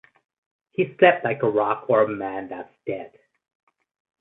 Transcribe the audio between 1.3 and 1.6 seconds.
a